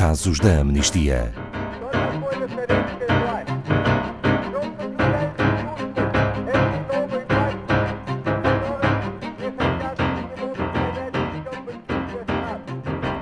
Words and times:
Casos 0.00 0.40
da 0.40 0.60
Amnistia. 0.60 1.30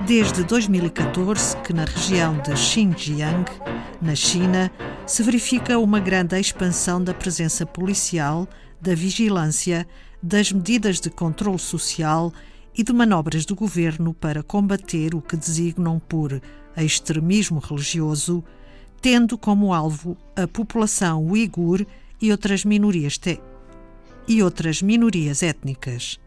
Desde 0.07 0.45
2014 0.45 1.57
que 1.57 1.73
na 1.73 1.83
região 1.83 2.37
de 2.37 2.55
Xinjiang, 2.55 3.43
na 4.01 4.15
China, 4.15 4.71
se 5.05 5.21
verifica 5.21 5.77
uma 5.77 5.99
grande 5.99 6.39
expansão 6.39 7.03
da 7.03 7.13
presença 7.13 7.65
policial, 7.65 8.47
da 8.79 8.95
vigilância, 8.95 9.85
das 10.23 10.49
medidas 10.53 11.01
de 11.01 11.09
controle 11.09 11.59
social 11.59 12.31
e 12.77 12.83
de 12.83 12.93
manobras 12.93 13.45
do 13.45 13.55
governo 13.55 14.13
para 14.13 14.43
combater 14.43 15.15
o 15.15 15.21
que 15.21 15.35
designam 15.35 15.99
por 15.99 16.41
extremismo 16.77 17.59
religioso, 17.59 18.43
tendo 19.01 19.37
como 19.37 19.73
alvo 19.73 20.17
a 20.35 20.47
população 20.47 21.25
uigur 21.25 21.85
e 22.21 22.31
outras 22.31 22.65
minorias 22.65 23.17
te... 23.17 23.39
e 24.27 24.41
outras 24.43 24.81
minorias 24.81 25.41
étnicas. 25.43 26.19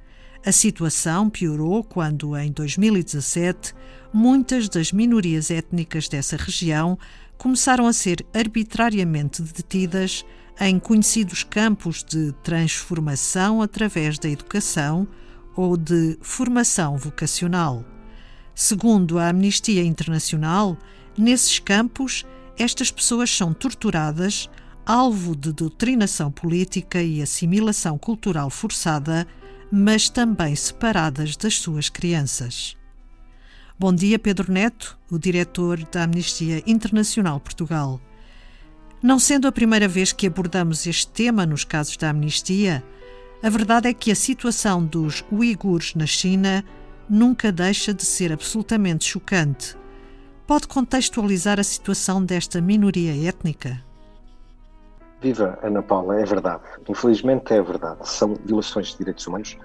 A 0.45 0.51
situação 0.51 1.31
piorou 1.31 1.85
quando, 1.85 2.37
em 2.37 2.51
2017, 2.51 3.75
muitas 4.13 4.69
das 4.69 4.91
minorias 4.91 5.51
étnicas 5.51 6.09
dessa 6.09 6.37
região 6.37 6.99
começaram 7.39 7.87
a 7.87 7.93
ser 7.93 8.27
arbitrariamente 8.35 9.41
detidas 9.43 10.25
em 10.61 10.79
conhecidos 10.79 11.45
campos 11.45 12.05
de 12.05 12.33
transformação 12.43 13.63
através 13.63 14.19
da 14.19 14.29
educação 14.29 15.07
ou 15.57 15.77
de 15.77 16.19
formação 16.21 16.97
vocacional. 16.97 17.85
Segundo 18.55 19.19
a 19.19 19.29
Amnistia 19.29 19.83
Internacional, 19.83 20.77
nesses 21.17 21.59
campos, 21.59 22.25
estas 22.59 22.91
pessoas 22.91 23.31
são 23.35 23.53
torturadas, 23.53 24.49
alvo 24.85 25.35
de 25.35 25.53
doutrinação 25.53 26.31
política 26.31 27.03
e 27.03 27.23
assimilação 27.23 27.97
cultural 27.97 28.51
forçada, 28.51 29.27
mas 29.71 30.09
também 30.09 30.55
separadas 30.55 31.37
das 31.37 31.59
suas 31.59 31.89
crianças. 31.89 32.77
Bom 33.79 33.93
dia, 33.93 34.19
Pedro 34.19 34.53
Neto, 34.53 34.99
o 35.11 35.19
diretor 35.19 35.83
da 35.91 36.05
Amnistia 36.05 36.63
Internacional 36.67 37.41
Portugal. 37.41 38.01
Não 39.03 39.19
sendo 39.19 39.49
a 39.49 39.53
primeira 39.53 39.89
vez 39.89 40.13
que 40.13 40.29
abordamos 40.29 40.87
este 40.87 41.09
tema 41.09 41.45
nos 41.45 41.65
casos 41.65 41.97
da 41.97 42.11
amnistia, 42.11 42.85
a 43.43 43.49
verdade 43.49 43.89
é 43.89 43.95
que 43.95 44.13
a 44.13 44.15
situação 44.15 44.85
dos 44.85 45.25
uigures 45.33 45.97
na 45.97 46.07
China 46.07 46.65
nunca 47.09 47.51
deixa 47.51 47.93
de 47.93 48.05
ser 48.05 48.33
absolutamente 48.33 49.05
chocante. 49.05 49.77
Pode 50.47 50.69
contextualizar 50.69 51.59
a 51.59 51.65
situação 51.65 52.25
desta 52.25 52.61
minoria 52.61 53.29
étnica? 53.29 53.83
Viva, 55.21 55.59
Ana 55.61 55.83
Paula, 55.83 56.21
é 56.21 56.25
verdade. 56.25 56.63
Infelizmente 56.89 57.53
é 57.53 57.61
verdade. 57.61 58.09
São 58.09 58.35
violações 58.45 58.89
de 58.89 58.99
direitos 58.99 59.27
humanos 59.27 59.57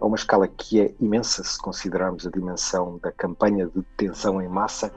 a 0.00 0.06
uma 0.06 0.16
escala 0.16 0.48
que 0.48 0.80
é 0.80 0.94
imensa 0.98 1.44
se 1.44 1.58
considerarmos 1.58 2.26
a 2.26 2.30
dimensão 2.30 2.98
da 3.02 3.12
campanha 3.12 3.66
de 3.66 3.82
detenção 3.98 4.40
em 4.40 4.48
massa 4.48 4.90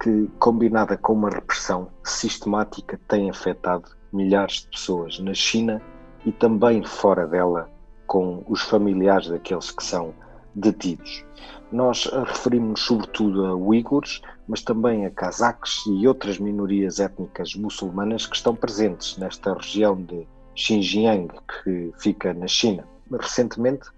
que, 0.00 0.30
combinada 0.38 0.96
com 0.96 1.14
uma 1.14 1.30
repressão 1.30 1.88
sistemática, 2.04 2.98
tem 3.08 3.28
afetado 3.28 3.88
milhares 4.12 4.60
de 4.60 4.68
pessoas 4.68 5.18
na 5.18 5.34
China 5.34 5.82
e 6.24 6.32
também 6.32 6.84
fora 6.84 7.26
dela, 7.26 7.68
com 8.06 8.44
os 8.48 8.60
familiares 8.62 9.28
daqueles 9.28 9.70
que 9.70 9.82
são 9.82 10.14
detidos. 10.54 11.24
Nós 11.70 12.04
referimos-nos 12.04 12.82
sobretudo 12.82 13.46
a 13.46 13.54
uigures, 13.54 14.20
mas 14.46 14.62
também 14.62 15.06
a 15.06 15.10
cazaques 15.10 15.84
e 15.86 16.06
outras 16.06 16.38
minorias 16.38 17.00
étnicas 17.00 17.54
muçulmanas 17.54 18.26
que 18.26 18.36
estão 18.36 18.54
presentes 18.54 19.16
nesta 19.16 19.54
região 19.54 20.00
de 20.00 20.26
Xinjiang, 20.54 21.28
que 21.64 21.92
fica 21.98 22.34
na 22.34 22.46
China. 22.46 22.86
Recentemente 23.10 23.88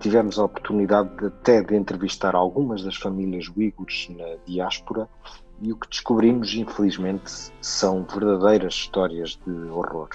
tivemos 0.00 0.38
a 0.38 0.44
oportunidade 0.44 1.14
de, 1.16 1.26
até 1.26 1.62
de 1.62 1.76
entrevistar 1.76 2.34
algumas 2.34 2.82
das 2.82 2.96
famílias 2.96 3.48
uigures 3.56 4.08
na 4.10 4.36
diáspora 4.44 5.08
e 5.62 5.72
o 5.72 5.76
que 5.76 5.88
descobrimos, 5.88 6.54
infelizmente, 6.54 7.52
são 7.60 8.04
verdadeiras 8.04 8.74
histórias 8.74 9.38
de 9.46 9.52
horror. 9.70 10.08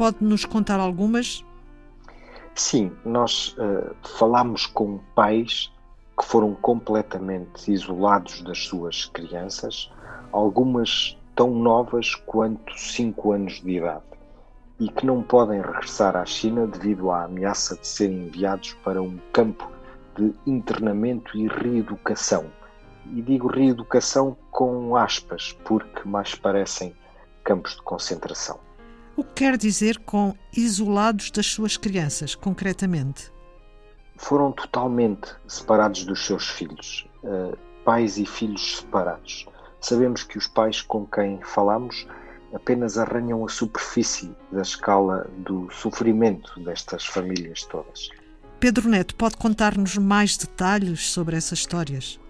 Pode 0.00 0.24
nos 0.24 0.46
contar 0.46 0.80
algumas? 0.80 1.44
Sim, 2.54 2.90
nós 3.04 3.54
uh, 3.58 3.94
falamos 4.16 4.64
com 4.64 4.98
pais 5.14 5.70
que 6.18 6.24
foram 6.24 6.54
completamente 6.54 7.70
isolados 7.70 8.40
das 8.40 8.64
suas 8.64 9.04
crianças, 9.04 9.92
algumas 10.32 11.18
tão 11.34 11.50
novas 11.50 12.14
quanto 12.14 12.72
5 12.78 13.32
anos 13.32 13.60
de 13.60 13.76
idade, 13.76 14.04
e 14.78 14.88
que 14.88 15.04
não 15.04 15.22
podem 15.22 15.60
regressar 15.60 16.16
à 16.16 16.24
China 16.24 16.66
devido 16.66 17.10
à 17.10 17.24
ameaça 17.24 17.76
de 17.76 17.86
serem 17.86 18.28
enviados 18.28 18.72
para 18.82 19.02
um 19.02 19.18
campo 19.34 19.70
de 20.16 20.32
internamento 20.46 21.36
e 21.36 21.46
reeducação 21.46 22.46
e 23.12 23.20
digo 23.20 23.48
reeducação 23.48 24.34
com 24.50 24.96
aspas, 24.96 25.54
porque 25.62 26.08
mais 26.08 26.34
parecem 26.34 26.96
campos 27.44 27.72
de 27.76 27.82
concentração. 27.82 28.69
O 29.16 29.24
que 29.24 29.32
quer 29.34 29.56
dizer 29.56 29.98
com 29.98 30.34
isolados 30.56 31.30
das 31.30 31.46
suas 31.46 31.76
crianças, 31.76 32.34
concretamente? 32.34 33.32
Foram 34.16 34.52
totalmente 34.52 35.34
separados 35.46 36.04
dos 36.04 36.24
seus 36.24 36.48
filhos, 36.48 37.08
uh, 37.24 37.56
pais 37.84 38.18
e 38.18 38.26
filhos 38.26 38.78
separados. 38.78 39.46
Sabemos 39.80 40.22
que 40.22 40.38
os 40.38 40.46
pais 40.46 40.82
com 40.82 41.06
quem 41.06 41.40
falamos 41.42 42.06
apenas 42.52 42.98
arranham 42.98 43.44
a 43.44 43.48
superfície 43.48 44.34
da 44.50 44.62
escala 44.62 45.28
do 45.38 45.70
sofrimento 45.70 46.58
destas 46.60 47.06
famílias 47.06 47.62
todas. 47.62 48.10
Pedro 48.58 48.88
Neto, 48.88 49.14
pode 49.14 49.36
contar-nos 49.36 49.96
mais 49.96 50.36
detalhes 50.36 51.10
sobre 51.10 51.36
essas 51.36 51.60
histórias? 51.60 52.20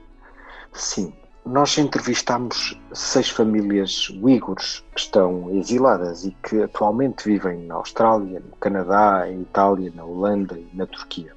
Sim, 0.73 1.13
nós 1.51 1.77
entrevistámos 1.79 2.79
seis 2.95 3.29
famílias 3.29 4.09
uigures 4.23 4.85
que 4.95 5.01
estão 5.01 5.51
exiladas 5.51 6.25
e 6.25 6.31
que 6.45 6.63
atualmente 6.63 7.25
vivem 7.25 7.67
na 7.67 7.75
Austrália, 7.75 8.39
no 8.39 8.55
Canadá, 8.57 9.29
em 9.29 9.43
Itália, 9.43 9.93
na 9.93 10.05
Holanda 10.05 10.57
e 10.57 10.71
na 10.73 10.87
Turquia. 10.87 11.35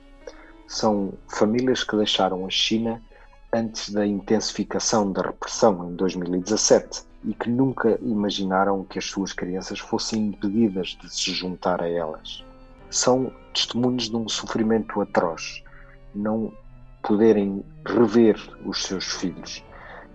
São 0.67 1.13
famílias 1.27 1.83
que 1.83 1.97
deixaram 1.97 2.45
a 2.45 2.49
China 2.51 3.01
antes 3.51 3.89
da 3.89 4.05
intensificação 4.05 5.11
da 5.11 5.23
repressão 5.23 5.89
em 5.89 5.95
2017 5.95 7.01
e 7.25 7.33
que 7.33 7.49
nunca 7.49 7.97
imaginaram 7.99 8.83
que 8.83 8.99
as 8.99 9.05
suas 9.05 9.33
crianças 9.33 9.79
fossem 9.79 10.27
impedidas 10.27 10.95
de 11.01 11.11
se 11.11 11.31
juntar 11.31 11.81
a 11.81 11.89
elas. 11.89 12.45
São 12.87 13.33
testemunhos 13.51 14.11
de 14.11 14.15
um 14.15 14.29
sofrimento 14.29 15.01
atroz. 15.01 15.63
Não 16.13 16.53
poderem 17.01 17.65
rever 17.83 18.37
os 18.63 18.83
seus 18.83 19.05
filhos. 19.05 19.63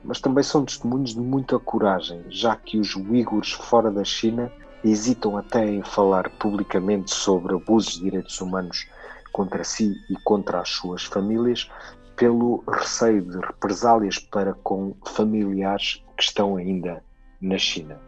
Mas 0.09 0.23
também 0.23 0.43
são 0.43 0.65
testemunhos 0.65 1.11
de 1.11 1.21
muita 1.21 1.59
coragem, 1.59 2.25
já 2.31 2.57
que 2.57 2.81
os 2.81 2.97
uigures 2.97 3.53
fora 3.53 3.91
da 3.91 4.03
China 4.03 4.51
hesitam 4.83 5.37
até 5.37 5.69
em 5.69 5.83
falar 5.83 6.31
publicamente 6.39 7.15
sobre 7.15 7.55
abusos 7.55 7.93
de 7.93 8.05
direitos 8.05 8.41
humanos 8.41 8.89
contra 9.31 9.63
si 9.63 9.95
e 10.09 10.17
contra 10.25 10.63
as 10.63 10.71
suas 10.71 11.05
famílias, 11.05 11.71
pelo 12.17 12.65
receio 12.67 13.21
de 13.21 13.39
represálias 13.39 14.19
para 14.19 14.55
com 14.55 14.97
familiares 15.05 16.03
que 16.17 16.23
estão 16.23 16.57
ainda 16.57 17.05
na 17.39 17.59
China. 17.59 18.01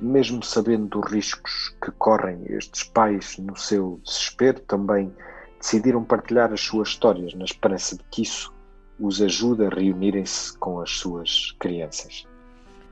Mesmo 0.00 0.42
sabendo 0.42 0.86
dos 0.86 1.12
riscos 1.12 1.76
que 1.84 1.90
correm 1.90 2.42
estes 2.48 2.84
pais 2.84 3.36
no 3.36 3.54
seu 3.54 4.00
desespero, 4.02 4.60
também 4.60 5.14
decidiram 5.60 6.02
partilhar 6.02 6.54
as 6.54 6.62
suas 6.62 6.88
histórias 6.88 7.34
na 7.34 7.44
esperança 7.44 7.98
de 7.98 8.04
que 8.04 8.22
isso 8.22 8.50
os 8.98 9.20
ajude 9.22 9.64
a 9.64 9.68
reunirem-se 9.68 10.56
com 10.58 10.80
as 10.80 10.90
suas 10.90 11.54
crianças. 11.58 12.26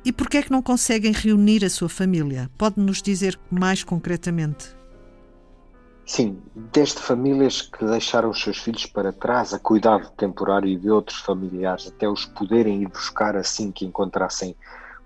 E 0.04 0.12
por 0.12 0.28
que 0.28 0.38
é 0.38 0.42
que 0.42 0.52
não 0.52 0.62
conseguem 0.62 1.12
reunir 1.12 1.64
a 1.64 1.70
sua 1.70 1.88
família? 1.88 2.48
Pode-nos 2.56 3.02
dizer 3.02 3.38
mais 3.50 3.82
concretamente? 3.82 4.76
Sim, 6.04 6.40
desde 6.72 7.00
famílias 7.00 7.62
que 7.62 7.84
deixaram 7.84 8.30
os 8.30 8.40
seus 8.40 8.58
filhos 8.58 8.86
para 8.86 9.12
trás 9.12 9.52
a 9.52 9.58
cuidado 9.58 10.08
temporário 10.16 10.78
de 10.78 10.88
outros 10.88 11.18
familiares 11.18 11.88
até 11.88 12.08
os 12.08 12.24
poderem 12.24 12.82
ir 12.82 12.88
buscar 12.88 13.34
assim 13.34 13.72
que 13.72 13.84
encontrassem 13.84 14.54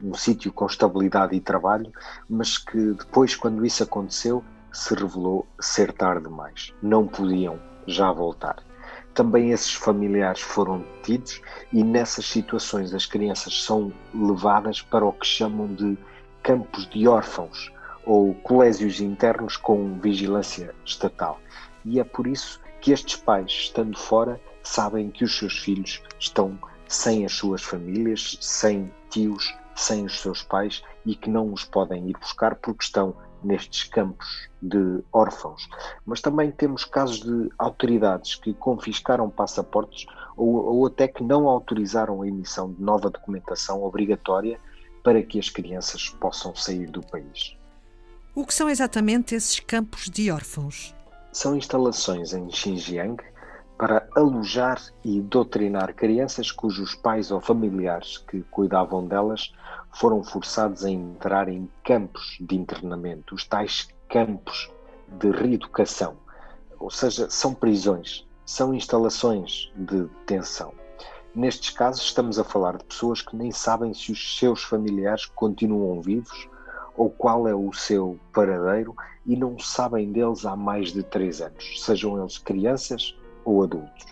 um 0.03 0.13
sítio 0.13 0.53
com 0.53 0.67
estabilidade 0.67 1.35
e 1.35 1.41
trabalho, 1.41 1.91
mas 2.29 2.59
que 2.59 2.93
depois, 2.93 3.35
quando 3.35 3.65
isso 3.65 3.83
aconteceu, 3.83 4.45
se 4.71 4.95
revelou 4.95 5.47
ser 5.59 5.93
tarde 5.93 6.25
demais. 6.25 6.75
Não 6.83 7.07
podiam 7.07 7.59
já 7.87 8.13
voltar. 8.13 8.63
Também 9.15 9.51
esses 9.51 9.73
familiares 9.73 10.41
foram 10.41 10.85
detidos 10.97 11.41
e 11.73 11.83
nessas 11.83 12.27
situações 12.27 12.95
as 12.95 13.07
crianças 13.07 13.63
são 13.63 13.93
levadas 14.15 14.81
para 14.81 15.05
o 15.05 15.13
que 15.13 15.27
chamam 15.27 15.67
de 15.75 15.99
campos 16.43 16.89
de 16.89 17.07
órfãos 17.07 17.73
ou 18.05 18.35
colégios 18.35 19.01
internos 19.01 19.57
com 19.57 19.99
vigilância 20.01 20.75
estatal. 20.85 21.41
E 21.85 22.01
é 22.01 22.05
por 22.05 22.27
isso 22.27 22.61
que 22.81 22.93
estes 22.93 23.17
pais, 23.17 23.51
estando 23.51 23.99
fora, 23.99 24.41
sabem 24.63 25.11
que 25.11 25.25
os 25.25 25.37
seus 25.37 25.59
filhos 25.59 26.03
estão 26.19 26.59
sem 26.89 27.25
as 27.25 27.33
suas 27.33 27.63
famílias, 27.63 28.39
sem 28.41 28.91
tios 29.11 29.55
sem 29.81 30.05
os 30.05 30.21
seus 30.21 30.43
pais 30.43 30.83
e 31.07 31.15
que 31.15 31.31
não 31.31 31.53
os 31.53 31.65
podem 31.65 32.11
ir 32.11 32.19
buscar 32.19 32.55
porque 32.57 32.85
estão 32.85 33.15
nestes 33.43 33.85
campos 33.85 34.49
de 34.61 35.03
órfãos. 35.13 35.69
Mas 36.05 36.21
também 36.21 36.51
temos 36.51 36.85
casos 36.85 37.21
de 37.21 37.51
autoridades 37.59 38.35
que 38.35 38.53
confiscaram 38.55 39.31
passaportes 39.31 40.07
ou, 40.37 40.57
ou 40.57 40.87
até 40.87 41.09
que 41.09 41.23
não 41.23 41.49
autorizaram 41.49 42.23
a 42.23 42.29
emissão 42.29 42.73
de 42.73 42.83
nova 42.83 43.11
documentação 43.11 43.83
obrigatória 43.83 44.59
para 45.03 45.23
que 45.23 45.39
as 45.39 45.49
crianças 45.49 46.09
possam 46.09 46.55
sair 46.55 46.87
do 46.87 47.01
país. 47.01 47.57
O 48.35 48.45
que 48.45 48.55
são 48.55 48.69
exatamente 48.69 49.35
esses 49.35 49.59
campos 49.61 50.09
de 50.09 50.31
órfãos? 50.31 50.95
São 51.33 51.57
instalações 51.57 52.33
em 52.33 52.51
Xinjiang 52.51 53.17
para 53.81 54.07
alojar 54.15 54.79
e 55.03 55.21
doutrinar 55.23 55.95
crianças 55.95 56.53
cujos 56.53 56.95
pais 56.95 57.31
ou 57.31 57.41
familiares 57.41 58.19
que 58.19 58.43
cuidavam 58.51 59.07
delas 59.07 59.53
foram 59.93 60.23
forçados 60.23 60.85
a 60.85 60.91
entrar 60.91 61.49
em 61.49 61.69
campos 61.85 62.37
de 62.41 62.57
internamento, 62.57 63.35
os 63.35 63.45
tais 63.45 63.89
campos 64.09 64.71
de 65.09 65.31
reeducação. 65.31 66.17
Ou 66.79 66.91
seja, 66.91 67.29
são 67.29 67.55
prisões, 67.55 68.27
são 68.45 68.75
instalações 68.75 69.71
de 69.77 70.03
detenção. 70.03 70.73
Nestes 71.35 71.71
casos, 71.71 72.03
estamos 72.03 72.39
a 72.39 72.45
falar 72.45 72.77
de 72.77 72.85
pessoas 72.85 73.23
que 73.23 73.37
nem 73.37 73.53
sabem 73.53 73.95
se 73.95 74.11
os 74.11 74.39
seus 74.39 74.63
familiares 74.65 75.27
continuam 75.27 76.01
vivos 76.01 76.49
ou 76.97 77.09
qual 77.09 77.47
é 77.47 77.55
o 77.55 77.73
seu 77.73 78.19
paradeiro 78.33 78.95
e 79.25 79.37
não 79.37 79.59
sabem 79.59 80.11
deles 80.11 80.45
há 80.45 80.57
mais 80.57 80.93
de 80.93 81.03
três 81.03 81.41
anos, 81.41 81.83
sejam 81.85 82.21
eles 82.21 82.37
crianças 82.37 83.17
ou 83.45 83.63
adultos. 83.63 84.07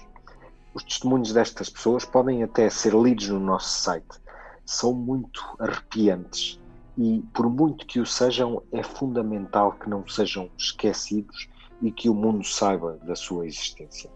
Os 0.73 0.85
testemunhos 0.85 1.33
destas 1.33 1.69
pessoas 1.69 2.05
podem 2.05 2.43
até 2.43 2.71
ser 2.71 2.95
lidos 2.95 3.29
no 3.29 3.41
nosso 3.41 3.69
site. 3.81 4.21
São 4.69 4.93
muito 4.93 5.43
arrepiantes 5.59 6.61
e, 6.99 7.25
por 7.33 7.49
muito 7.49 7.87
que 7.87 8.01
o 8.01 8.05
sejam, 8.05 8.63
é 8.71 8.83
fundamental 8.83 9.73
que 9.73 9.89
não 9.89 10.07
sejam 10.07 10.51
esquecidos 10.59 11.49
e 11.81 11.91
que 11.91 12.07
o 12.07 12.15
mundo 12.15 12.45
saiba 12.45 12.99
da 13.03 13.17
sua 13.17 13.47
existência. 13.47 14.11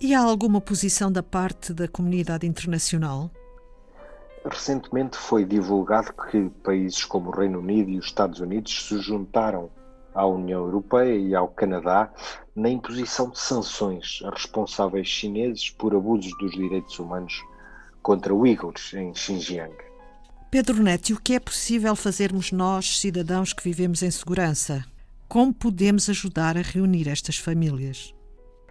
E 0.00 0.14
há 0.14 0.22
alguma 0.22 0.58
posição 0.58 1.12
da 1.12 1.22
parte 1.22 1.74
da 1.74 1.86
comunidade 1.86 2.46
internacional? 2.46 3.30
Recentemente 4.42 5.18
foi 5.18 5.44
divulgado 5.44 6.14
que 6.30 6.48
países 6.62 7.04
como 7.04 7.28
o 7.28 7.36
Reino 7.38 7.58
Unido 7.58 7.90
e 7.90 7.98
os 7.98 8.06
Estados 8.06 8.40
Unidos 8.40 8.88
se 8.88 8.98
juntaram 9.00 9.68
à 10.14 10.24
União 10.26 10.64
Europeia 10.64 11.14
e 11.14 11.34
ao 11.34 11.48
Canadá 11.48 12.10
na 12.56 12.70
imposição 12.70 13.28
de 13.28 13.38
sanções 13.38 14.22
a 14.24 14.30
responsáveis 14.30 15.08
chineses 15.08 15.68
por 15.68 15.94
abusos 15.94 16.32
dos 16.38 16.52
direitos 16.52 16.98
humanos 16.98 17.44
contra 18.04 18.32
uigures 18.32 18.94
em 18.94 19.12
Xinjiang. 19.12 19.74
Pedro 20.50 20.80
Neto, 20.80 21.14
o 21.14 21.20
que 21.20 21.34
é 21.34 21.40
possível 21.40 21.96
fazermos 21.96 22.52
nós, 22.52 23.00
cidadãos 23.00 23.52
que 23.52 23.64
vivemos 23.64 24.04
em 24.04 24.10
segurança? 24.12 24.84
Como 25.28 25.52
podemos 25.52 26.08
ajudar 26.08 26.56
a 26.56 26.62
reunir 26.62 27.08
estas 27.08 27.36
famílias? 27.36 28.14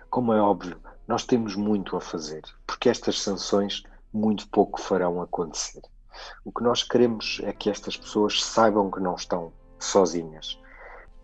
Como 0.10 0.32
é 0.32 0.40
óbvio, 0.40 0.78
nós 1.06 1.26
temos 1.26 1.58
muito 1.58 1.98
a 1.98 2.00
fazer, 2.00 2.44
porque 2.66 2.88
estas 2.88 3.22
sanções 3.22 3.84
muito 4.14 4.48
pouco 4.48 4.80
farão 4.80 5.22
acontecer. 5.22 5.82
O 6.46 6.52
que 6.54 6.64
nós 6.64 6.84
queremos 6.84 7.42
é 7.44 7.52
que 7.52 7.70
estas 7.70 7.98
pessoas 7.98 8.42
saibam 8.42 8.90
que 8.90 9.02
não 9.02 9.16
estão 9.16 9.52
sozinhas 9.78 10.58